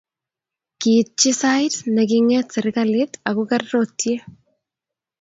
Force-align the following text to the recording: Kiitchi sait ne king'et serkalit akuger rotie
Kiitchi 0.79 1.31
sait 1.39 1.75
ne 1.95 2.03
king'et 2.09 2.47
serkalit 2.53 3.11
akuger 3.29 3.63
rotie 3.71 4.19